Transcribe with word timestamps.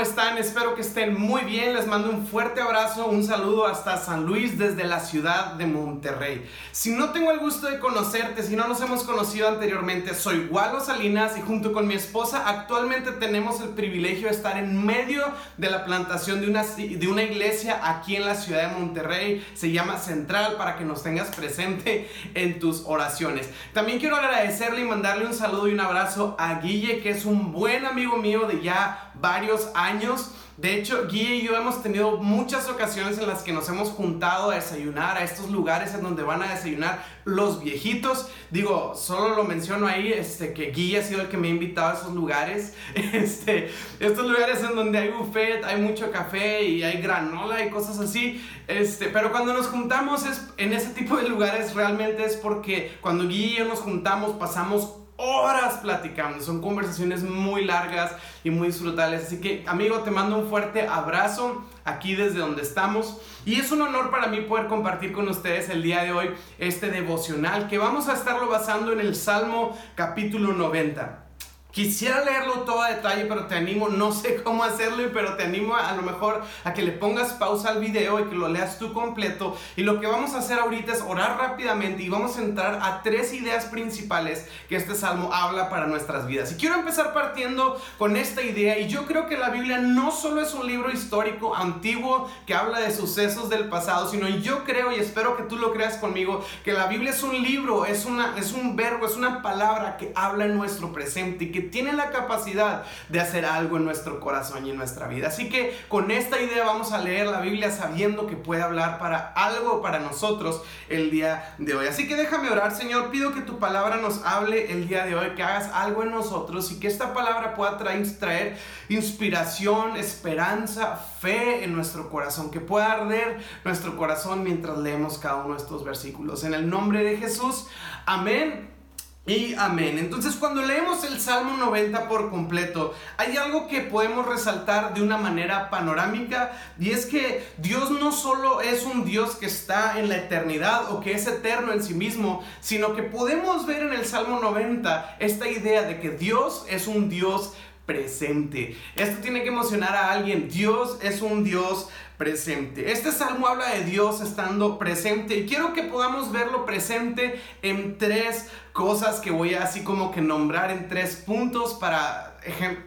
¿cómo 0.00 0.08
están? 0.08 0.38
Espero 0.38 0.74
que 0.74 0.80
estén 0.80 1.20
muy 1.20 1.42
bien. 1.42 1.74
Les 1.74 1.86
mando 1.86 2.08
un 2.08 2.26
fuerte 2.26 2.62
abrazo, 2.62 3.04
un 3.08 3.22
saludo 3.22 3.66
hasta 3.66 3.98
San 3.98 4.24
Luis 4.24 4.56
desde 4.56 4.84
la 4.84 4.98
ciudad 4.98 5.52
de 5.54 5.66
Monterrey. 5.66 6.48
Si 6.72 6.92
no 6.92 7.10
tengo 7.10 7.30
el 7.32 7.38
gusto 7.38 7.66
de 7.66 7.78
conocerte, 7.78 8.42
si 8.42 8.56
no 8.56 8.66
nos 8.66 8.80
hemos 8.80 9.02
conocido 9.02 9.48
anteriormente, 9.48 10.14
soy 10.14 10.48
Walo 10.50 10.80
Salinas 10.80 11.36
y 11.36 11.42
junto 11.42 11.74
con 11.74 11.86
mi 11.86 11.92
esposa 11.92 12.48
actualmente 12.48 13.12
tenemos 13.12 13.60
el 13.60 13.70
privilegio 13.70 14.28
de 14.28 14.34
estar 14.34 14.56
en 14.56 14.82
medio 14.86 15.22
de 15.58 15.68
la 15.68 15.84
plantación 15.84 16.40
de 16.40 16.48
una, 16.48 16.64
de 16.64 17.06
una 17.06 17.22
iglesia 17.22 17.78
aquí 17.82 18.16
en 18.16 18.24
la 18.24 18.36
ciudad 18.36 18.70
de 18.70 18.78
Monterrey. 18.78 19.46
Se 19.52 19.70
llama 19.70 19.98
Central 19.98 20.54
para 20.56 20.76
que 20.76 20.84
nos 20.86 21.02
tengas 21.02 21.28
presente 21.36 22.08
en 22.32 22.58
tus 22.58 22.84
oraciones. 22.86 23.50
También 23.74 23.98
quiero 23.98 24.16
agradecerle 24.16 24.80
y 24.80 24.84
mandarle 24.84 25.26
un 25.26 25.34
saludo 25.34 25.68
y 25.68 25.74
un 25.74 25.80
abrazo 25.80 26.36
a 26.38 26.54
Guille, 26.60 27.00
que 27.00 27.10
es 27.10 27.26
un 27.26 27.52
buen 27.52 27.84
amigo 27.84 28.16
mío 28.16 28.46
de 28.46 28.62
ya 28.62 29.09
varios 29.20 29.68
años. 29.74 30.30
De 30.60 30.74
hecho, 30.74 31.06
Guille 31.06 31.36
y 31.36 31.42
yo 31.46 31.56
hemos 31.56 31.82
tenido 31.82 32.18
muchas 32.18 32.68
ocasiones 32.68 33.16
en 33.18 33.26
las 33.26 33.42
que 33.42 33.50
nos 33.50 33.66
hemos 33.70 33.88
juntado 33.88 34.50
a 34.50 34.56
desayunar 34.56 35.16
a 35.16 35.24
estos 35.24 35.50
lugares 35.50 35.94
en 35.94 36.02
donde 36.02 36.22
van 36.22 36.42
a 36.42 36.52
desayunar 36.52 37.02
los 37.24 37.62
viejitos. 37.64 38.28
Digo, 38.50 38.94
solo 38.94 39.34
lo 39.34 39.44
menciono 39.44 39.86
ahí, 39.86 40.12
este, 40.12 40.52
que 40.52 40.70
Guille 40.70 40.98
ha 40.98 41.02
sido 41.02 41.22
el 41.22 41.28
que 41.28 41.38
me 41.38 41.48
ha 41.48 41.50
invitado 41.50 41.88
a 41.88 41.94
esos 41.94 42.14
lugares. 42.14 42.74
Este, 43.20 43.70
estos 43.98 44.26
lugares 44.26 44.62
en 44.62 44.76
donde 44.76 44.98
hay 44.98 45.08
buffet, 45.08 45.64
hay 45.64 45.80
mucho 45.80 46.10
café 46.10 46.62
y 46.62 46.82
hay 46.82 47.00
granola 47.00 47.64
y 47.64 47.70
cosas 47.70 47.98
así. 47.98 48.44
Este, 48.68 49.06
pero 49.06 49.30
cuando 49.30 49.54
nos 49.54 49.66
juntamos 49.66 50.26
es, 50.26 50.42
en 50.58 50.72
ese 50.72 50.90
tipo 50.90 51.16
de 51.16 51.28
lugares 51.28 51.74
realmente 51.74 52.24
es 52.24 52.36
porque 52.36 52.96
cuando 53.00 53.26
Guille 53.26 53.54
y 53.54 53.56
yo 53.58 53.64
nos 53.64 53.80
juntamos 53.80 54.36
pasamos 54.36 54.99
horas 55.20 55.78
platicando. 55.78 56.42
Son 56.42 56.60
conversaciones 56.60 57.22
muy 57.22 57.64
largas 57.64 58.16
y 58.42 58.50
muy 58.50 58.68
disfrutables. 58.68 59.26
Así 59.26 59.40
que, 59.40 59.64
amigo, 59.66 59.98
te 60.00 60.10
mando 60.10 60.38
un 60.38 60.48
fuerte 60.48 60.86
abrazo 60.86 61.64
aquí 61.84 62.14
desde 62.14 62.38
donde 62.38 62.62
estamos. 62.62 63.18
Y 63.44 63.60
es 63.60 63.70
un 63.70 63.82
honor 63.82 64.10
para 64.10 64.28
mí 64.28 64.40
poder 64.42 64.66
compartir 64.66 65.12
con 65.12 65.28
ustedes 65.28 65.68
el 65.68 65.82
día 65.82 66.02
de 66.02 66.12
hoy 66.12 66.30
este 66.58 66.90
devocional 66.90 67.68
que 67.68 67.78
vamos 67.78 68.08
a 68.08 68.14
estarlo 68.14 68.48
basando 68.48 68.92
en 68.92 69.00
el 69.00 69.14
Salmo 69.14 69.76
capítulo 69.94 70.52
90. 70.52 71.29
Quisiera 71.72 72.24
leerlo 72.24 72.60
todo 72.60 72.82
a 72.82 72.90
detalle, 72.90 73.26
pero 73.26 73.46
te 73.46 73.54
animo, 73.54 73.88
no 73.88 74.12
sé 74.12 74.42
cómo 74.42 74.64
hacerlo, 74.64 75.02
pero 75.12 75.36
te 75.36 75.44
animo 75.44 75.74
a, 75.74 75.90
a, 75.90 75.96
lo 75.96 76.02
mejor 76.02 76.42
a 76.64 76.72
que 76.74 76.82
le 76.82 76.92
pongas 76.92 77.32
pausa 77.34 77.70
al 77.70 77.80
video 77.80 78.18
y 78.20 78.24
que 78.24 78.34
lo 78.34 78.48
leas 78.48 78.78
tú 78.78 78.92
completo. 78.92 79.56
Y 79.76 79.82
lo 79.82 80.00
que 80.00 80.06
vamos 80.06 80.34
a 80.34 80.38
hacer 80.38 80.58
ahorita 80.58 80.92
es 80.92 81.02
orar 81.02 81.38
rápidamente 81.38 82.02
y 82.02 82.08
vamos 82.08 82.36
a 82.36 82.42
entrar 82.42 82.80
a 82.82 83.02
tres 83.02 83.32
ideas 83.32 83.66
principales 83.66 84.48
que 84.68 84.76
este 84.76 84.94
salmo 84.94 85.32
habla 85.32 85.70
para 85.70 85.86
nuestras 85.86 86.26
vidas. 86.26 86.52
Y 86.52 86.56
quiero 86.56 86.74
empezar 86.74 87.12
partiendo 87.12 87.80
con 87.98 88.16
esta 88.16 88.42
idea. 88.42 88.78
Y 88.78 88.88
yo 88.88 89.06
creo 89.06 89.26
que 89.26 89.36
la 89.36 89.50
Biblia 89.50 89.78
no 89.78 90.10
solo 90.10 90.40
es 90.40 90.54
un 90.54 90.66
libro 90.66 90.90
histórico 90.90 91.54
antiguo 91.54 92.28
que 92.46 92.54
habla 92.54 92.80
de 92.80 92.94
sucesos 92.94 93.48
del 93.48 93.68
pasado, 93.68 94.08
sino 94.10 94.28
yo 94.28 94.64
creo 94.64 94.92
y 94.92 94.96
espero 94.96 95.36
que 95.36 95.44
tú 95.44 95.56
lo 95.56 95.72
creas 95.72 95.96
conmigo, 95.96 96.44
que 96.64 96.72
la 96.72 96.86
Biblia 96.86 97.10
es 97.10 97.22
un 97.22 97.40
libro, 97.42 97.86
es, 97.86 98.04
una, 98.06 98.34
es 98.36 98.52
un 98.52 98.76
verbo, 98.76 99.06
es 99.06 99.16
una 99.16 99.42
palabra 99.42 99.96
que 99.96 100.12
habla 100.14 100.46
en 100.46 100.56
nuestro 100.56 100.92
presente 100.92 101.44
y 101.44 101.52
que 101.52 101.59
tiene 101.62 101.92
la 101.92 102.10
capacidad 102.10 102.84
de 103.08 103.20
hacer 103.20 103.44
algo 103.44 103.76
en 103.76 103.84
nuestro 103.84 104.20
corazón 104.20 104.66
y 104.66 104.70
en 104.70 104.76
nuestra 104.76 105.06
vida. 105.08 105.28
Así 105.28 105.48
que 105.48 105.76
con 105.88 106.10
esta 106.10 106.40
idea 106.40 106.64
vamos 106.64 106.92
a 106.92 106.98
leer 106.98 107.26
la 107.26 107.40
Biblia 107.40 107.70
sabiendo 107.70 108.26
que 108.26 108.36
puede 108.36 108.62
hablar 108.62 108.98
para 108.98 109.32
algo 109.34 109.82
para 109.82 109.98
nosotros 109.98 110.62
el 110.88 111.10
día 111.10 111.54
de 111.58 111.74
hoy. 111.74 111.86
Así 111.86 112.08
que 112.08 112.16
déjame 112.16 112.50
orar, 112.50 112.74
Señor, 112.74 113.10
pido 113.10 113.32
que 113.32 113.40
tu 113.40 113.58
palabra 113.58 113.96
nos 113.96 114.24
hable 114.24 114.72
el 114.72 114.88
día 114.88 115.04
de 115.04 115.14
hoy, 115.14 115.34
que 115.34 115.42
hagas 115.42 115.70
algo 115.72 116.02
en 116.02 116.10
nosotros 116.10 116.70
y 116.72 116.80
que 116.80 116.88
esta 116.88 117.14
palabra 117.14 117.54
pueda 117.54 117.76
traer, 117.78 118.06
traer 118.18 118.58
inspiración, 118.88 119.96
esperanza, 119.96 120.96
fe 120.96 121.64
en 121.64 121.74
nuestro 121.74 122.10
corazón, 122.10 122.50
que 122.50 122.60
pueda 122.60 122.92
arder 122.92 123.40
nuestro 123.64 123.96
corazón 123.96 124.42
mientras 124.42 124.78
leemos 124.78 125.18
cada 125.18 125.36
uno 125.36 125.54
de 125.54 125.60
estos 125.60 125.84
versículos. 125.84 126.44
En 126.44 126.54
el 126.54 126.68
nombre 126.68 127.04
de 127.04 127.16
Jesús, 127.16 127.66
amén. 128.06 128.79
Y 129.26 129.54
amén. 129.54 129.98
Entonces 129.98 130.34
cuando 130.34 130.62
leemos 130.62 131.04
el 131.04 131.20
Salmo 131.20 131.56
90 131.58 132.08
por 132.08 132.30
completo, 132.30 132.94
hay 133.18 133.36
algo 133.36 133.68
que 133.68 133.82
podemos 133.82 134.26
resaltar 134.26 134.94
de 134.94 135.02
una 135.02 135.18
manera 135.18 135.68
panorámica 135.68 136.52
y 136.80 136.90
es 136.90 137.04
que 137.04 137.46
Dios 137.58 137.90
no 137.90 138.12
solo 138.12 138.62
es 138.62 138.84
un 138.84 139.04
Dios 139.04 139.36
que 139.36 139.44
está 139.44 140.00
en 140.00 140.08
la 140.08 140.16
eternidad 140.16 140.90
o 140.90 141.00
que 141.00 141.12
es 141.12 141.26
eterno 141.26 141.72
en 141.72 141.82
sí 141.82 141.92
mismo, 141.92 142.42
sino 142.60 142.96
que 142.96 143.02
podemos 143.02 143.66
ver 143.66 143.82
en 143.82 143.92
el 143.92 144.06
Salmo 144.06 144.40
90 144.40 145.18
esta 145.20 145.48
idea 145.48 145.82
de 145.82 146.00
que 146.00 146.10
Dios 146.10 146.64
es 146.68 146.86
un 146.86 147.10
Dios 147.10 147.52
presente. 147.90 148.76
Esto 148.94 149.20
tiene 149.20 149.42
que 149.42 149.48
emocionar 149.48 149.96
a 149.96 150.12
alguien. 150.12 150.48
Dios 150.48 150.98
es 151.02 151.22
un 151.22 151.42
Dios 151.42 151.88
presente. 152.18 152.92
Este 152.92 153.10
salmo 153.10 153.48
habla 153.48 153.70
de 153.70 153.82
Dios 153.82 154.20
estando 154.20 154.78
presente 154.78 155.34
y 155.38 155.46
quiero 155.46 155.72
que 155.72 155.82
podamos 155.82 156.30
verlo 156.30 156.64
presente 156.64 157.40
en 157.62 157.98
tres 157.98 158.46
cosas 158.72 159.18
que 159.18 159.32
voy 159.32 159.54
a 159.54 159.64
así 159.64 159.82
como 159.82 160.12
que 160.12 160.20
nombrar 160.20 160.70
en 160.70 160.86
tres 160.86 161.16
puntos 161.16 161.74
para, 161.74 162.36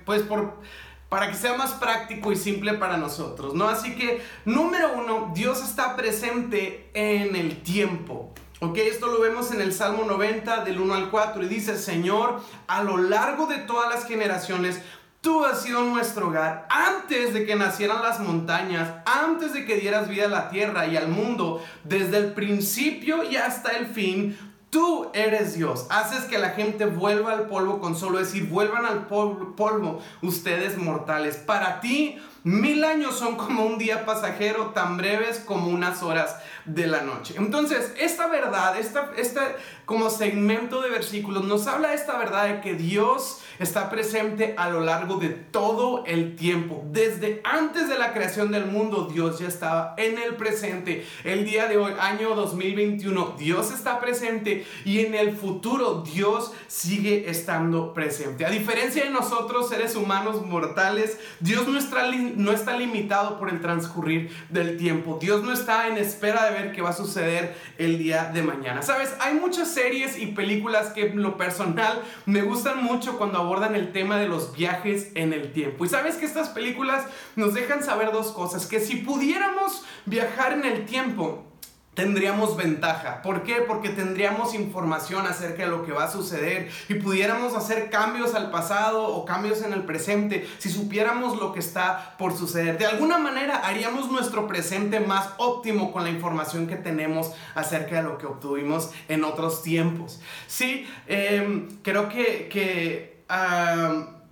pues 0.06 0.22
por 0.22 0.62
para 1.10 1.30
que 1.30 1.36
sea 1.36 1.56
más 1.56 1.74
práctico 1.74 2.32
y 2.32 2.36
simple 2.36 2.74
para 2.74 2.98
nosotros, 2.98 3.54
¿no? 3.54 3.68
Así 3.68 3.94
que, 3.94 4.24
número 4.46 4.94
uno, 4.94 5.32
Dios 5.36 5.64
está 5.64 5.96
presente 5.96 6.90
en 6.96 7.36
el 7.36 7.62
tiempo. 7.62 8.34
Ok, 8.64 8.78
esto 8.78 9.08
lo 9.08 9.20
vemos 9.20 9.52
en 9.52 9.60
el 9.60 9.74
Salmo 9.74 10.06
90 10.06 10.64
del 10.64 10.80
1 10.80 10.94
al 10.94 11.10
4 11.10 11.44
y 11.44 11.48
dice, 11.48 11.78
Señor, 11.78 12.40
a 12.68 12.82
lo 12.82 12.96
largo 12.96 13.46
de 13.46 13.58
todas 13.58 13.94
las 13.94 14.08
generaciones, 14.08 14.80
Tú 15.24 15.46
has 15.46 15.62
sido 15.62 15.82
nuestro 15.86 16.28
hogar 16.28 16.68
antes 16.70 17.34
de 17.34 17.46
que 17.46 17.56
nacieran 17.56 18.02
las 18.02 18.20
montañas, 18.20 18.90
antes 19.06 19.54
de 19.54 19.64
que 19.64 19.78
dieras 19.78 20.10
vida 20.10 20.26
a 20.26 20.28
la 20.28 20.50
tierra 20.50 20.86
y 20.86 20.98
al 20.98 21.08
mundo, 21.08 21.64
desde 21.86 22.18
el 22.18 22.34
principio 22.34 23.24
y 23.24 23.38
hasta 23.38 23.72
el 23.72 23.86
fin. 23.86 24.38
Tú 24.74 25.12
eres 25.14 25.54
Dios. 25.54 25.86
Haces 25.92 26.24
que 26.24 26.40
la 26.40 26.50
gente 26.50 26.88
vuelva 26.88 27.32
al 27.34 27.48
polvo 27.48 27.80
con 27.80 27.96
solo 27.96 28.18
decir, 28.18 28.50
vuelvan 28.50 28.88
al 28.88 29.06
polvo, 29.06 30.02
ustedes 30.24 30.80
mortales. 30.80 31.36
Para 31.36 31.80
ti, 31.80 32.18
mil 32.44 32.84
años 32.84 33.20
son 33.20 33.36
como 33.36 33.68
un 33.68 33.78
día 33.78 34.04
pasajero, 34.04 34.72
tan 34.72 34.98
breves 34.98 35.38
como 35.38 35.68
unas 35.68 36.02
horas 36.02 36.38
de 36.66 36.88
la 36.88 37.02
noche. 37.02 37.36
Entonces, 37.38 37.94
esta 38.00 38.26
verdad, 38.26 38.76
este 38.80 39.40
como 39.86 40.10
segmento 40.10 40.82
de 40.82 40.90
versículos, 40.90 41.44
nos 41.44 41.68
habla 41.68 41.90
de 41.90 41.96
esta 41.96 42.18
verdad 42.18 42.48
de 42.48 42.62
que 42.62 42.74
Dios 42.74 43.43
está 43.60 43.90
presente 43.90 44.56
a 44.58 44.70
lo 44.70 44.82
largo 44.82 45.18
de 45.18 45.30
todo 45.30 46.04
el 46.06 46.36
tiempo. 46.36 46.84
Desde 46.92 47.42
antes 47.44 47.90
de 47.90 47.98
la 47.98 48.14
creación 48.14 48.52
del 48.52 48.66
mundo, 48.66 49.10
Dios 49.12 49.40
ya 49.40 49.48
estaba 49.48 49.94
en 49.98 50.18
el 50.18 50.36
presente. 50.36 51.06
El 51.24 51.46
día 51.46 51.68
de 51.68 51.78
hoy, 51.78 51.94
año 52.00 52.36
2021, 52.36 53.36
Dios 53.38 53.72
está 53.72 54.00
presente 54.00 54.66
y 54.86 55.00
en 55.00 55.16
el 55.16 55.36
futuro 55.36 56.02
Dios 56.02 56.52
sigue 56.68 57.30
estando 57.30 57.94
presente. 57.94 58.46
A 58.46 58.50
diferencia 58.50 59.04
de 59.04 59.10
nosotros, 59.10 59.70
seres 59.70 59.96
humanos 59.96 60.46
mortales, 60.46 61.18
Dios 61.40 61.68
no 61.68 61.78
está, 61.78 62.10
no 62.12 62.52
está 62.52 62.78
limitado 62.78 63.38
por 63.38 63.50
el 63.50 63.62
transcurrir 63.62 64.32
del 64.50 64.78
tiempo. 64.78 65.18
Dios 65.22 65.44
no 65.44 65.54
está 65.54 65.88
en 65.88 65.98
espera 65.98 66.46
de 66.46 66.52
ver 66.52 66.72
qué 66.74 66.82
va 66.82 66.90
a 66.90 66.94
suceder 66.94 67.56
el 67.78 67.98
día 67.98 68.32
de 68.34 68.44
mañana. 68.44 68.82
Sabes, 68.82 69.14
hay 69.20 69.36
muchas 69.36 69.70
series 69.70 70.18
y 70.18 70.28
películas 70.28 70.88
que 70.90 71.08
en 71.08 71.22
lo 71.22 71.38
personal 71.38 72.02
me 72.26 72.42
gustan 72.42 72.84
mucho 72.84 73.18
cuando 73.18 73.43
abordan 73.44 73.76
el 73.76 73.92
tema 73.92 74.18
de 74.18 74.28
los 74.28 74.54
viajes 74.54 75.12
en 75.16 75.34
el 75.34 75.52
tiempo. 75.52 75.86
Y 75.86 75.90
sabes 75.90 76.16
que 76.16 76.26
estas 76.26 76.50
películas 76.50 77.06
nos 77.36 77.54
dejan 77.54 77.84
saber 77.84 78.12
dos 78.12 78.32
cosas, 78.32 78.66
que 78.66 78.80
si 78.80 78.98
pudiéramos 78.98 79.84
viajar 80.06 80.54
en 80.54 80.66
el 80.66 80.86
tiempo, 80.86 81.46
tendríamos 81.94 82.58
ventaja. 82.58 83.22
¿Por 83.22 83.44
qué? 83.44 83.56
Porque 83.68 83.90
tendríamos 83.90 84.54
información 84.54 85.28
acerca 85.28 85.64
de 85.64 85.70
lo 85.70 85.86
que 85.86 85.92
va 85.92 86.06
a 86.06 86.12
suceder 86.12 86.70
y 86.90 86.96
pudiéramos 86.96 87.56
hacer 87.56 87.90
cambios 87.90 88.34
al 88.34 88.50
pasado 88.50 89.08
o 89.08 89.26
cambios 89.26 89.62
en 89.62 89.74
el 89.74 89.84
presente 89.84 90.48
si 90.58 90.70
supiéramos 90.70 91.40
lo 91.40 91.54
que 91.54 91.60
está 91.60 92.16
por 92.18 92.36
suceder. 92.36 92.78
De 92.78 92.86
alguna 92.86 93.18
manera 93.18 93.58
haríamos 93.58 94.12
nuestro 94.12 94.48
presente 94.48 95.00
más 95.00 95.30
óptimo 95.38 95.92
con 95.92 96.04
la 96.04 96.10
información 96.10 96.68
que 96.68 96.76
tenemos 96.76 97.32
acerca 97.56 97.98
de 97.98 98.04
lo 98.04 98.18
que 98.18 98.26
obtuvimos 98.26 98.90
en 99.08 99.24
otros 99.24 99.62
tiempos. 99.62 100.20
Sí, 100.48 100.88
em, 101.08 101.70
creo 101.84 102.10
que... 102.10 102.50
que 102.52 103.13
um, 103.30 104.23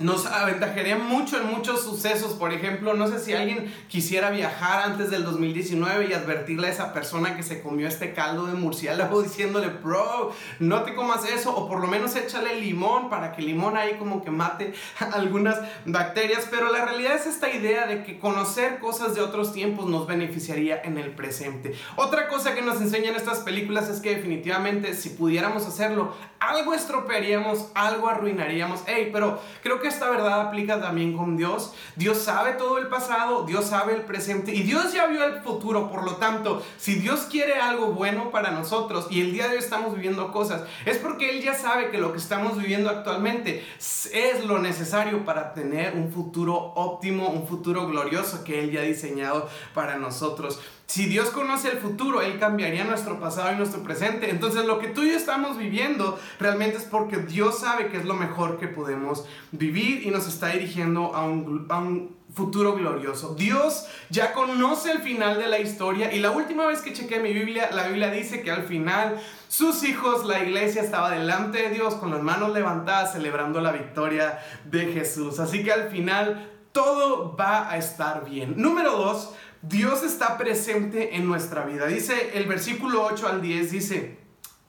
nos 0.00 0.26
aventajaría 0.26 0.96
mucho 0.96 1.38
en 1.38 1.46
muchos 1.46 1.82
sucesos. 1.82 2.34
Por 2.34 2.52
ejemplo, 2.52 2.94
no 2.94 3.08
sé 3.08 3.18
si 3.18 3.34
alguien 3.34 3.72
quisiera 3.88 4.30
viajar 4.30 4.82
antes 4.82 5.10
del 5.10 5.24
2019 5.24 6.08
y 6.08 6.12
advertirle 6.12 6.68
a 6.68 6.70
esa 6.70 6.92
persona 6.92 7.36
que 7.36 7.42
se 7.42 7.62
comió 7.62 7.88
este 7.88 8.12
caldo 8.12 8.46
de 8.46 8.54
murciélago 8.54 9.22
diciéndole, 9.28 9.68
bro, 9.68 10.32
no 10.58 10.82
te 10.82 10.94
comas 10.94 11.28
eso, 11.28 11.54
o 11.56 11.68
por 11.68 11.80
lo 11.80 11.86
menos 11.86 12.14
échale 12.16 12.60
limón 12.60 13.10
para 13.10 13.32
que 13.32 13.40
el 13.40 13.48
limón 13.48 13.76
ahí 13.76 13.94
como 13.98 14.22
que 14.22 14.30
mate 14.30 14.72
algunas 15.12 15.58
bacterias. 15.84 16.46
Pero 16.50 16.72
la 16.72 16.84
realidad 16.84 17.14
es 17.14 17.26
esta 17.26 17.50
idea 17.50 17.86
de 17.86 18.02
que 18.02 18.18
conocer 18.18 18.78
cosas 18.78 19.14
de 19.14 19.20
otros 19.20 19.52
tiempos 19.52 19.86
nos 19.86 20.06
beneficiaría 20.06 20.80
en 20.82 20.98
el 20.98 21.10
presente. 21.10 21.74
Otra 21.96 22.28
cosa 22.28 22.54
que 22.54 22.62
nos 22.62 22.80
enseñan 22.80 23.16
estas 23.16 23.38
películas 23.38 23.88
es 23.88 24.00
que 24.00 24.14
definitivamente 24.14 24.94
si 24.94 25.10
pudiéramos 25.10 25.66
hacerlo, 25.66 26.14
algo 26.38 26.74
estropearíamos, 26.74 27.70
algo 27.74 28.08
arruinaríamos. 28.08 28.82
Hey, 28.86 29.10
pero 29.12 29.40
creo 29.62 29.80
que 29.80 29.87
esta 29.88 30.10
verdad 30.10 30.40
aplica 30.40 30.80
también 30.80 31.16
con 31.16 31.36
Dios. 31.36 31.72
Dios 31.96 32.18
sabe 32.18 32.52
todo 32.52 32.78
el 32.78 32.88
pasado, 32.88 33.44
Dios 33.44 33.66
sabe 33.66 33.94
el 33.94 34.02
presente 34.02 34.54
y 34.54 34.62
Dios 34.62 34.92
ya 34.92 35.06
vio 35.06 35.24
el 35.24 35.40
futuro. 35.40 35.90
Por 35.90 36.04
lo 36.04 36.16
tanto, 36.16 36.62
si 36.76 36.94
Dios 36.94 37.26
quiere 37.30 37.54
algo 37.54 37.88
bueno 37.88 38.30
para 38.30 38.50
nosotros 38.50 39.08
y 39.10 39.20
el 39.20 39.32
día 39.32 39.48
de 39.48 39.54
hoy 39.54 39.58
estamos 39.58 39.94
viviendo 39.94 40.30
cosas, 40.32 40.62
es 40.86 40.98
porque 40.98 41.30
Él 41.30 41.42
ya 41.42 41.54
sabe 41.54 41.90
que 41.90 41.98
lo 41.98 42.12
que 42.12 42.18
estamos 42.18 42.58
viviendo 42.58 42.90
actualmente 42.90 43.64
es 44.12 44.44
lo 44.44 44.58
necesario 44.58 45.24
para 45.24 45.54
tener 45.54 45.94
un 45.94 46.12
futuro 46.12 46.54
óptimo, 46.54 47.28
un 47.28 47.46
futuro 47.46 47.86
glorioso 47.86 48.44
que 48.44 48.60
Él 48.60 48.70
ya 48.70 48.80
ha 48.80 48.84
diseñado 48.84 49.48
para 49.74 49.96
nosotros. 49.96 50.60
Si 50.88 51.04
Dios 51.04 51.28
conoce 51.28 51.68
el 51.68 51.76
futuro, 51.76 52.22
Él 52.22 52.38
cambiaría 52.38 52.82
nuestro 52.82 53.20
pasado 53.20 53.52
y 53.52 53.56
nuestro 53.56 53.82
presente. 53.82 54.30
Entonces 54.30 54.64
lo 54.64 54.78
que 54.78 54.88
tú 54.88 55.02
y 55.02 55.10
yo 55.10 55.18
estamos 55.18 55.58
viviendo 55.58 56.18
realmente 56.40 56.78
es 56.78 56.84
porque 56.84 57.18
Dios 57.18 57.58
sabe 57.58 57.88
que 57.88 57.98
es 57.98 58.06
lo 58.06 58.14
mejor 58.14 58.58
que 58.58 58.68
podemos 58.68 59.26
vivir 59.52 60.06
y 60.06 60.10
nos 60.10 60.26
está 60.26 60.48
dirigiendo 60.48 61.14
a 61.14 61.24
un, 61.24 61.66
a 61.68 61.76
un 61.76 62.16
futuro 62.34 62.74
glorioso. 62.74 63.34
Dios 63.34 63.86
ya 64.08 64.32
conoce 64.32 64.90
el 64.90 65.00
final 65.00 65.38
de 65.38 65.48
la 65.48 65.58
historia 65.58 66.10
y 66.10 66.20
la 66.20 66.30
última 66.30 66.66
vez 66.66 66.80
que 66.80 66.94
chequé 66.94 67.20
mi 67.20 67.34
Biblia, 67.34 67.68
la 67.70 67.86
Biblia 67.88 68.10
dice 68.10 68.40
que 68.40 68.50
al 68.50 68.62
final 68.62 69.20
sus 69.48 69.82
hijos, 69.82 70.24
la 70.24 70.42
iglesia 70.42 70.80
estaba 70.80 71.10
delante 71.10 71.64
de 71.64 71.68
Dios 71.68 71.96
con 71.96 72.12
las 72.12 72.22
manos 72.22 72.54
levantadas 72.54 73.12
celebrando 73.12 73.60
la 73.60 73.72
victoria 73.72 74.38
de 74.64 74.86
Jesús. 74.94 75.38
Así 75.38 75.62
que 75.62 75.70
al 75.70 75.90
final 75.90 76.50
todo 76.72 77.36
va 77.36 77.70
a 77.70 77.76
estar 77.76 78.24
bien. 78.24 78.54
Número 78.56 78.92
dos, 78.92 79.34
Dios 79.62 80.02
está 80.04 80.38
presente 80.38 81.16
en 81.16 81.26
nuestra 81.26 81.64
vida. 81.64 81.86
Dice 81.86 82.32
el 82.34 82.46
versículo 82.46 83.04
8 83.04 83.26
al 83.26 83.42
10, 83.42 83.72
dice, 83.72 84.18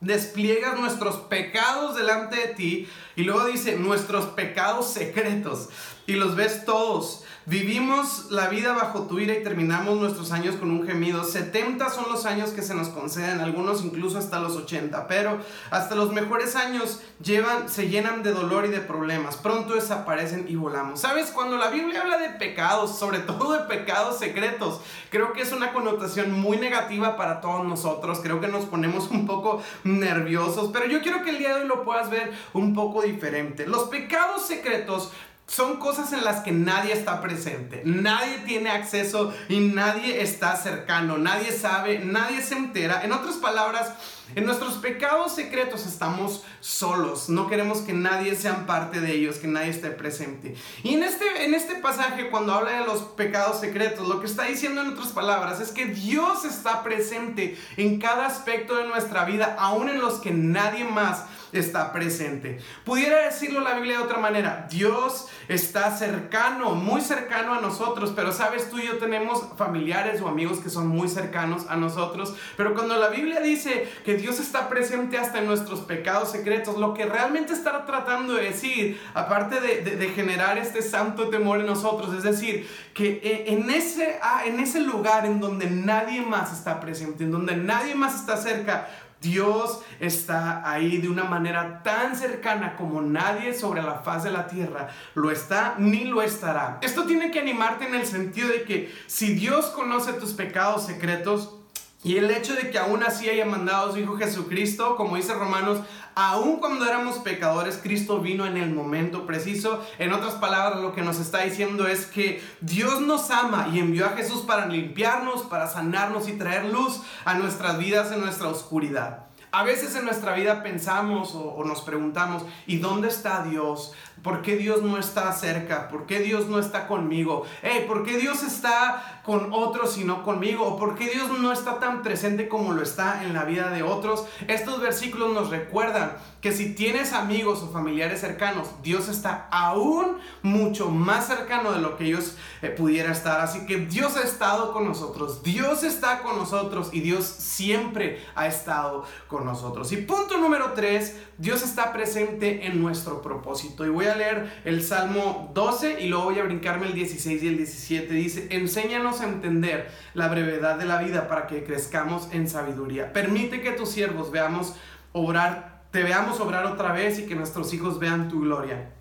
despliegas 0.02 0.80
nuestros 0.80 1.18
pecados 1.18 1.96
delante 1.96 2.38
de 2.38 2.48
ti 2.56 2.90
y 3.16 3.24
luego 3.24 3.46
dice, 3.46 3.78
nuestros 3.78 4.26
pecados 4.28 4.92
secretos 4.92 5.70
y 6.08 6.14
los 6.14 6.36
ves 6.36 6.66
todos. 6.66 7.24
Vivimos 7.50 8.28
la 8.30 8.48
vida 8.48 8.74
bajo 8.74 9.08
tu 9.08 9.20
ira 9.20 9.34
y 9.34 9.42
terminamos 9.42 10.00
nuestros 10.00 10.32
años 10.32 10.56
con 10.58 10.70
un 10.70 10.86
gemido. 10.86 11.24
70 11.24 11.90
son 11.90 12.06
los 12.08 12.28
años 12.28 12.52
que 12.52 12.62
se 12.62 12.76
nos 12.76 12.90
conceden, 12.90 13.40
algunos 13.40 13.84
incluso 13.84 14.20
hasta 14.20 14.40
los 14.40 14.56
80, 14.56 15.08
pero 15.08 15.40
hasta 15.72 15.96
los 15.96 16.12
mejores 16.12 16.56
años 16.56 17.00
llevan, 17.24 17.68
se 17.68 17.90
llenan 17.90 18.22
de 18.22 18.34
dolor 18.34 18.66
y 18.66 18.70
de 18.70 18.82
problemas. 18.82 19.36
Pronto 19.36 19.74
desaparecen 19.74 20.46
y 20.48 20.58
volamos. 20.58 21.00
¿Sabes? 21.00 21.32
Cuando 21.32 21.58
la 21.58 21.72
Biblia 21.72 22.02
habla 22.02 22.20
de 22.20 22.30
pecados, 22.38 23.00
sobre 23.00 23.18
todo 23.18 23.54
de 23.54 23.64
pecados 23.64 24.20
secretos, 24.20 24.82
creo 25.10 25.34
que 25.34 25.42
es 25.42 25.52
una 25.52 25.74
connotación 25.74 26.32
muy 26.32 26.58
negativa 26.58 27.18
para 27.18 27.42
todos 27.42 27.66
nosotros. 27.66 28.20
Creo 28.22 28.40
que 28.40 28.48
nos 28.48 28.66
ponemos 28.66 29.10
un 29.10 29.26
poco 29.26 29.64
nerviosos, 29.84 30.70
pero 30.72 30.86
yo 30.86 31.02
quiero 31.02 31.24
que 31.24 31.32
el 31.32 31.40
día 31.40 31.56
de 31.56 31.62
hoy 31.64 31.68
lo 31.68 31.84
puedas 31.84 32.12
ver 32.12 32.32
un 32.54 32.76
poco 32.76 33.02
diferente. 33.02 33.66
Los 33.66 33.86
pecados 33.86 34.46
secretos 34.46 35.12
son 35.50 35.78
cosas 35.78 36.14
en 36.14 36.24
las 36.24 36.42
que 36.42 36.52
nadie 36.52 36.94
está 36.94 37.22
presente, 37.22 37.82
nadie 37.84 38.38
tiene 38.46 38.70
acceso 38.70 39.34
y 39.50 39.60
nadie 39.60 40.22
está 40.22 40.56
cercano, 40.56 41.18
nadie 41.18 41.52
sabe, 41.52 42.00
nadie 42.00 42.44
se 42.44 42.56
entera. 42.56 43.04
En 43.04 43.12
otras 43.12 43.38
palabras, 43.38 43.92
en 44.36 44.46
nuestros 44.46 44.76
pecados 44.76 45.34
secretos 45.34 45.88
estamos 45.88 46.44
solos, 46.60 47.30
no 47.30 47.48
queremos 47.48 47.80
que 47.80 47.94
nadie 47.94 48.36
sea 48.36 48.68
parte 48.68 49.02
de 49.02 49.12
ellos, 49.14 49.38
que 49.38 49.48
nadie 49.48 49.70
esté 49.70 49.90
presente. 49.90 50.56
Y 50.84 50.94
en 50.94 51.02
este, 51.02 51.46
en 51.46 51.56
este 51.56 51.76
pasaje, 51.76 52.30
cuando 52.30 52.54
habla 52.54 52.82
de 52.82 52.86
los 52.86 53.02
pecados 53.02 53.60
secretos, 53.60 54.08
lo 54.08 54.20
que 54.20 54.28
está 54.28 54.44
diciendo 54.44 54.82
en 54.82 54.90
otras 54.90 55.10
palabras 55.10 55.60
es 55.62 55.72
que 55.72 55.86
Dios 55.86 56.46
está 56.46 56.84
presente 56.84 57.58
en 57.76 58.00
cada 58.00 58.28
aspecto 58.28 58.76
de 58.76 58.88
nuestra 58.88 59.26
vida, 59.26 59.56
aún 59.58 59.90
en 59.90 60.00
los 60.00 60.20
que 60.20 60.30
nadie 60.30 60.84
más 60.84 61.26
está 61.52 61.92
presente. 61.92 62.60
Pudiera 62.84 63.26
decirlo 63.26 63.62
la 63.62 63.76
Biblia 63.76 63.98
de 63.98 64.04
otra 64.04 64.20
manera, 64.20 64.68
Dios 64.70 65.28
está 65.48 65.96
cercano, 65.96 66.76
muy 66.76 67.02
cercano 67.02 67.54
a 67.54 67.62
nosotros, 67.62 68.14
pero 68.16 68.32
sabes, 68.32 68.70
tú 68.70 68.80
y 68.80 68.86
yo 68.86 68.98
tenemos 68.98 69.44
familiares 69.58 70.22
o 70.22 70.28
amigos 70.28 70.60
que 70.60 70.70
son 70.70 70.88
muy 70.88 71.08
cercanos 71.08 71.66
a 71.70 71.76
nosotros, 71.76 72.36
pero 72.58 72.74
cuando 72.74 72.98
la 72.98 73.10
Biblia 73.10 73.40
dice 73.40 73.90
que 74.06 74.16
Dios 74.16 74.40
está 74.40 74.70
presente 74.70 75.18
hasta 75.18 75.40
en 75.40 75.48
nuestros 75.48 75.82
pecados 75.82 76.32
secretos, 76.32 76.78
lo 76.78 76.94
que 76.94 77.06
realmente 77.06 77.54
está 77.54 77.86
tratando 77.86 78.36
de 78.36 78.44
decir, 78.44 79.00
aparte 79.14 79.60
de, 79.60 80.10
generar 80.10 80.58
este 80.58 80.82
santo 80.82 81.30
temor 81.30 81.60
en 81.60 81.66
nosotros, 81.66 82.14
es 82.16 82.24
decir, 82.24 82.68
que 82.94 83.20
e, 83.24 83.54
en 83.54 83.70
ese, 83.70 84.20
ah, 84.22 84.44
en 84.46 84.60
ese 84.60 84.80
lugar 84.80 85.26
en 85.26 85.40
donde 85.40 85.70
nadie 85.70 86.22
más 86.22 86.52
está 86.52 86.80
presente, 86.80 87.24
en 87.24 87.32
donde 87.32 87.56
nadie 87.56 87.96
más 87.96 88.16
está 88.16 88.38
cerca, 88.38 88.88
Dios 89.22 89.82
está 90.00 90.70
ahí 90.70 90.98
de 90.98 91.10
una 91.10 91.26
manera 91.26 91.84
tan 91.84 92.16
cercana 92.16 92.76
como 92.76 93.02
nadie 93.02 93.54
sobre 93.54 93.82
la 93.82 93.96
faz 93.96 94.24
de 94.24 94.32
la 94.32 94.48
tierra 94.48 94.90
lo 95.14 95.32
está 95.32 95.76
ni 95.78 96.06
lo 96.06 96.22
estará. 96.22 96.80
Esto 96.82 97.06
tiene 97.06 97.32
que 97.32 97.40
animarte 97.40 97.86
en 97.86 97.96
el 97.96 98.06
sentido 98.06 98.50
de 98.50 98.64
que 98.64 98.94
si 99.08 99.34
Dios 99.34 99.68
conoce 99.68 100.14
tus 100.14 100.34
pecados 100.34 100.86
secretos, 100.86 101.56
y 102.02 102.16
el 102.16 102.32
hecho 102.32 102.56
de 102.56 102.70
que 102.70 102.80
aún 102.80 103.04
así 103.04 103.30
haya 103.30 103.46
mandado 103.46 103.90
a 103.90 103.92
su 103.92 104.00
Hijo 104.00 104.16
Jesucristo, 104.16 104.96
como 104.96 105.18
dice 105.18 105.34
Romanos, 105.34 105.82
aún 106.20 106.60
cuando 106.60 106.86
éramos 106.86 107.20
pecadores, 107.20 107.80
Cristo 107.82 108.20
vino 108.20 108.46
en 108.46 108.58
el 108.58 108.74
momento 108.74 109.26
preciso. 109.26 109.82
En 110.00 110.12
otras 110.12 110.34
palabras, 110.34 110.82
lo 110.82 110.94
que 110.94 111.02
nos 111.02 111.18
está 111.18 111.44
diciendo 111.44 111.88
es 111.88 112.06
que 112.06 112.44
Dios 112.60 113.00
nos 113.00 113.32
ama 113.32 113.70
y 113.72 113.80
envió 113.80 114.06
a 114.06 114.10
Jesús 114.10 114.42
para 114.42 114.66
limpiarnos, 114.66 115.44
para 115.44 115.68
sanarnos 115.68 116.28
y 116.28 116.34
traer 116.34 116.66
luz 116.66 117.02
a 117.24 117.36
nuestras 117.36 117.78
vidas 117.78 118.12
en 118.12 118.20
nuestra 118.20 118.50
oscuridad. 118.50 119.28
A 119.52 119.64
veces 119.64 119.96
en 119.96 120.06
nuestra 120.06 120.34
vida 120.34 120.62
pensamos 120.62 121.34
o, 121.34 121.64
nos 121.66 121.82
preguntamos, 121.82 122.44
¿y 122.68 122.78
dónde 122.78 123.08
está 123.08 123.44
Dios? 123.44 123.94
¿Por 124.22 124.44
qué 124.44 124.58
Dios 124.58 124.84
no 124.84 125.00
está 125.00 125.32
cerca? 125.32 125.88
¿Por 125.88 126.06
qué 126.06 126.20
Dios 126.20 126.48
no 126.48 126.60
está 126.60 126.86
conmigo? 126.86 127.46
¿Por 127.88 128.04
qué 128.04 128.18
Dios 128.18 128.44
está 128.44 129.19
con 129.30 129.54
otros 129.54 129.96
y 130.00 130.06
no 130.06 130.24
conmigo? 130.24 130.66
¿O 130.66 130.76
por 130.76 130.96
qué 130.96 131.08
Dios 131.08 131.30
no 131.40 131.52
está 131.52 131.80
tan 131.80 132.02
presente 132.02 132.50
como 132.50 132.74
lo 132.74 132.82
está 132.82 133.24
en 133.24 133.36
la 133.36 133.46
vida 133.46 133.70
de 133.70 133.84
otros? 133.84 134.26
Estos 134.48 134.82
versículos 134.82 135.36
nos 135.36 135.52
recuerdan 135.52 136.18
que 136.42 136.52
si 136.52 136.74
tienes 136.74 137.14
amigos 137.14 137.62
o 137.62 137.72
familiares 137.72 138.22
cercanos, 138.22 138.70
Dios 138.82 139.08
está 139.08 139.48
aún 139.52 140.18
mucho 140.42 140.90
más 140.90 141.28
cercano 141.28 141.74
de 141.74 141.80
lo 141.80 141.96
que 141.96 142.06
ellos 142.06 142.38
eh, 142.64 142.70
pudiera 142.70 143.12
estar. 143.12 143.40
Así 143.40 143.68
que 143.68 143.78
Dios 143.78 144.18
ha 144.18 144.24
estado 144.24 144.74
con 144.74 144.88
nosotros, 144.88 145.44
Dios 145.44 145.84
está 145.84 146.24
con 146.24 146.36
nosotros 146.36 146.90
y 146.92 147.02
Dios 147.02 147.26
siempre 147.26 148.26
ha 148.34 148.48
estado 148.48 149.06
con 149.28 149.46
nosotros. 149.46 149.92
Y 149.92 149.98
punto 149.98 150.40
número 150.40 150.72
tres, 150.74 151.18
Dios 151.38 151.62
está 151.62 151.94
presente 151.94 152.66
en 152.66 152.82
nuestro 152.82 153.22
propósito. 153.22 153.86
Y 153.86 153.90
voy 153.90 154.08
a 154.08 154.16
leer 154.16 154.62
el 154.66 154.82
Salmo 154.82 155.52
12 155.54 156.02
y 156.02 156.08
luego 156.08 156.26
voy 156.26 156.40
a 156.40 156.44
brincarme 156.46 156.88
el 156.88 156.96
16 156.96 157.44
y 157.44 157.48
el 157.48 157.58
17. 157.58 158.12
Dice, 158.12 158.48
enséñanos 158.50 159.19
a 159.22 159.26
entender 159.26 159.90
la 160.14 160.28
brevedad 160.28 160.78
de 160.78 160.86
la 160.86 161.00
vida 161.00 161.28
para 161.28 161.48
que 161.48 161.64
crezcamos 161.64 162.30
en 162.32 162.50
sabiduría. 162.50 163.14
Permite 163.14 163.62
que 163.62 163.72
tus 163.72 163.90
siervos 163.90 164.32
veamos 164.32 164.76
obrar 165.12 165.80
te 165.92 166.04
veamos 166.04 166.40
obrar 166.40 166.66
otra 166.66 166.92
vez 166.92 167.20
y 167.20 167.26
que 167.26 167.36
nuestros 167.36 167.74
hijos 167.74 168.00
vean 168.00 168.30
tu 168.30 168.42
gloria. 168.42 168.92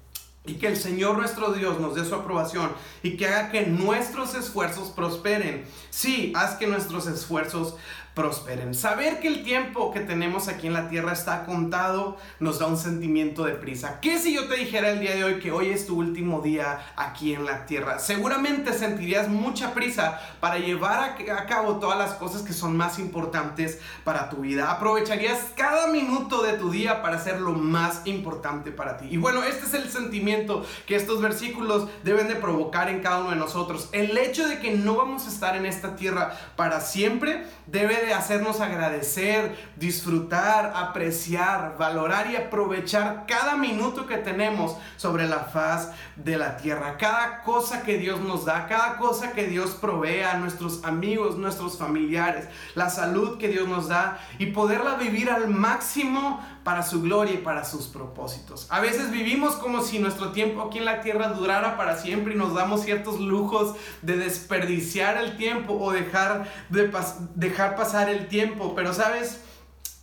Y 0.47 0.55
que 0.55 0.69
el 0.69 0.77
Señor 0.77 1.19
nuestro 1.19 1.53
Dios 1.53 1.79
nos 1.79 1.95
dé 1.95 2.05
su 2.07 2.15
aprobación 2.15 2.73
y 3.03 3.19
que 3.19 3.27
haga 3.27 3.51
que 3.51 3.67
nuestros 3.67 4.35
esfuerzos 4.35 4.89
prosperen. 4.89 5.67
Sí, 5.91 6.33
haz 6.35 6.55
que 6.55 6.67
nuestros 6.67 7.07
esfuerzos 7.07 7.77
prosperen. 8.19 8.75
Saber 8.75 9.21
que 9.21 9.29
el 9.29 9.45
tiempo 9.45 9.93
que 9.93 10.01
tenemos 10.01 10.49
aquí 10.49 10.67
en 10.67 10.73
la 10.73 10.89
tierra 10.89 11.13
está 11.13 11.45
contado 11.45 12.17
nos 12.41 12.59
da 12.59 12.67
un 12.67 12.77
sentimiento 12.77 13.45
de 13.45 13.53
prisa. 13.53 14.01
¿Qué 14.01 14.19
si 14.19 14.35
yo 14.35 14.49
te 14.49 14.57
dijera 14.57 14.91
el 14.91 14.99
día 14.99 15.15
de 15.15 15.23
hoy 15.23 15.39
que 15.39 15.53
hoy 15.53 15.71
es 15.71 15.87
tu 15.87 15.97
último 15.97 16.41
día 16.41 16.81
aquí 16.97 17.33
en 17.33 17.45
la 17.45 17.65
tierra? 17.65 18.01
Seguramente 18.01 18.73
sentirías 18.73 19.29
mucha 19.29 19.73
prisa 19.73 20.21
para 20.41 20.59
llevar 20.59 21.17
a 21.31 21.47
cabo 21.47 21.77
todas 21.79 21.97
las 21.97 22.15
cosas 22.15 22.43
que 22.43 22.53
son 22.53 22.77
más 22.77 22.99
importantes 22.99 23.79
para 24.03 24.29
tu 24.31 24.39
vida. 24.39 24.73
Aprovecharías 24.73 25.39
cada 25.55 25.87
minuto 25.87 26.43
de 26.43 26.55
tu 26.55 26.73
día 26.73 27.03
para 27.03 27.19
hacer 27.19 27.41
lo 27.41 27.53
más 27.53 28.03
importante 28.05 28.73
para 28.73 28.97
ti. 28.97 29.07
Y 29.13 29.17
bueno, 29.17 29.45
este 29.45 29.67
es 29.67 29.75
el 29.75 29.89
sentimiento 29.91 30.67
que 30.89 30.97
estos 30.97 31.23
versículos 31.23 31.89
deben 32.03 32.27
de 32.27 32.35
provocar 32.35 32.89
en 32.89 33.01
cada 33.01 33.21
uno 33.21 33.31
de 33.31 33.37
nosotros. 33.37 33.89
El 33.93 34.19
hecho 34.19 34.49
de 34.49 34.59
que 34.59 34.73
no 34.73 34.97
vamos 34.97 35.25
a 35.27 35.29
estar 35.29 35.55
en 35.55 35.67
esta 35.67 35.95
tierra 35.95 36.37
para 36.57 36.81
siempre 36.81 37.47
debe 37.69 38.05
de 38.05 38.08
hacernos 38.15 38.61
agradecer, 38.61 39.57
disfrutar, 39.77 40.73
apreciar, 40.75 41.77
valorar 41.79 42.31
y 42.31 42.37
aprovechar 42.37 43.25
cada 43.27 43.57
minuto 43.57 44.07
que 44.07 44.17
tenemos 44.17 44.77
sobre 44.97 45.29
la 45.29 45.41
faz 45.41 45.91
de 46.17 46.37
la 46.37 46.57
tierra. 46.57 46.97
Cada 46.99 47.43
cosa 47.43 47.83
que 47.83 47.99
Dios 47.99 48.21
nos 48.21 48.45
da, 48.45 48.67
cada 48.67 48.97
cosa 48.97 49.33
que 49.33 49.47
Dios 49.47 49.71
provee 49.71 50.23
a 50.23 50.35
nuestros 50.35 50.85
amigos, 50.85 51.37
nuestros 51.37 51.79
familiares, 51.79 52.49
la 52.75 52.91
salud 52.91 53.39
que 53.39 53.49
Dios 53.49 53.69
nos 53.69 53.89
da 53.89 54.19
y 54.39 54.47
poderla 54.47 54.95
vivir 54.95 55.31
al 55.31 55.49
máximo 55.49 56.41
para 56.69 56.83
su 56.83 57.01
gloria 57.01 57.33
y 57.33 57.39
para 57.39 57.65
sus 57.65 57.87
propósitos. 57.87 58.67
A 58.69 58.81
veces 58.81 59.11
vivimos 59.11 59.55
como 59.55 59.81
si 59.81 59.99
nuestro 60.01 60.33
tiempo 60.33 60.61
aquí 60.61 60.77
en 60.77 60.85
la 60.85 61.01
tierra 61.01 61.29
durara 61.29 61.79
para 61.79 61.97
siempre 61.97 62.35
y 62.35 62.37
nos 62.37 62.53
damos 62.53 62.83
ciertos 62.83 63.21
lujos 63.21 63.75
de 64.03 64.19
desperdiciar 64.19 65.17
el 65.17 65.39
tiempo 65.39 65.73
o 65.73 65.93
dejar, 65.93 66.47
de 66.69 66.93
dejar 67.35 67.75
pasar 67.75 67.98
el 68.07 68.29
tiempo, 68.29 68.75
pero 68.75 68.95
sabes, 68.95 69.41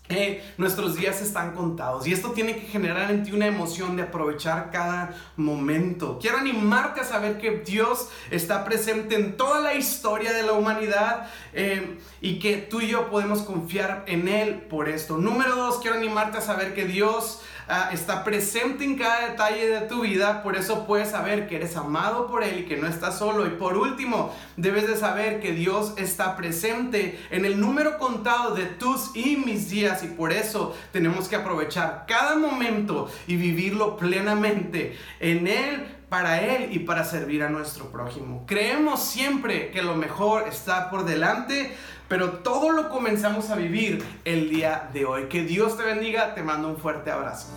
eh, 0.08 0.44
nuestros 0.58 0.96
días 0.96 1.20
están 1.20 1.56
contados 1.56 2.06
y 2.06 2.14
esto 2.14 2.30
tiene 2.30 2.56
que 2.56 2.68
generar 2.68 3.10
en 3.10 3.24
ti 3.24 3.32
una 3.32 3.48
emoción 3.48 3.96
de 3.96 4.04
aprovechar 4.04 4.70
cada 4.70 5.16
momento. 5.36 6.20
Quiero 6.22 6.38
animarte 6.38 7.02
a 7.02 7.04
saber 7.04 7.40
que 7.40 7.64
Dios 7.66 8.10
está 8.30 8.66
presente 8.66 9.16
en 9.16 9.36
toda 9.36 9.62
la 9.62 9.74
historia 9.74 10.32
de 10.32 10.44
la 10.44 10.54
humanidad 10.54 11.28
eh, 11.54 11.98
y 12.22 12.38
que 12.38 12.58
tú 12.58 12.82
y 12.82 12.88
yo 12.90 13.10
podemos 13.10 13.42
confiar 13.42 14.04
en 14.06 14.28
Él 14.28 14.62
por 14.70 14.90
esto. 14.90 15.18
Número 15.18 15.56
dos, 15.56 15.80
quiero 15.80 15.98
animarte 15.98 16.38
a 16.38 16.42
saber 16.42 16.76
que 16.76 16.86
Dios 16.86 17.42
Ah, 17.68 17.90
está 17.92 18.24
presente 18.24 18.84
en 18.84 18.96
cada 18.96 19.30
detalle 19.30 19.68
de 19.68 19.82
tu 19.88 20.02
vida, 20.02 20.44
por 20.44 20.56
eso 20.56 20.86
puedes 20.86 21.10
saber 21.10 21.48
que 21.48 21.56
eres 21.56 21.76
amado 21.76 22.28
por 22.28 22.44
Él 22.44 22.60
y 22.60 22.66
que 22.66 22.78
no 22.78 22.88
estás 22.88 23.18
solo. 23.18 23.48
Y 23.48 23.52
por 23.52 23.76
último, 23.76 24.32
debes 24.56 24.88
de 24.88 24.96
saber 24.96 25.40
que 25.40 25.52
Dios 25.52 25.94
está 25.98 26.36
presente 26.38 27.20
en 27.32 27.44
el 27.44 27.60
número 27.60 27.98
contado 27.98 28.54
de 28.54 28.66
tus 28.66 29.16
y 29.16 29.38
mis 29.38 29.70
días 29.72 30.04
y 30.04 30.08
por 30.08 30.32
eso 30.32 30.76
tenemos 30.92 31.28
que 31.28 31.38
aprovechar 31.38 32.06
cada 32.08 32.36
momento 32.36 33.10
y 33.26 33.36
vivirlo 33.36 33.98
plenamente 33.98 34.96
en 35.20 35.48
Él 35.48 35.88
para 36.10 36.42
Él 36.42 36.70
y 36.72 36.80
para 36.80 37.04
servir 37.04 37.44
a 37.44 37.50
nuestro 37.50 37.92
prójimo. 37.92 38.44
Creemos 38.46 39.04
siempre 39.04 39.72
que 39.72 39.82
lo 39.82 39.96
mejor 39.96 40.48
está 40.48 40.90
por 40.90 41.06
delante, 41.06 41.76
pero 42.08 42.34
todo 42.40 42.72
lo 42.72 42.90
comenzamos 42.90 43.50
a 43.50 43.56
vivir 43.56 44.04
el 44.26 44.50
día 44.50 44.90
de 44.94 45.06
hoy. 45.06 45.24
Que 45.26 45.44
Dios 45.44 45.78
te 45.78 45.84
bendiga, 45.84 46.36
te 46.36 46.44
mando 46.44 46.70
un 46.70 46.78
fuerte 46.78 47.12
abrazo. 47.12 47.48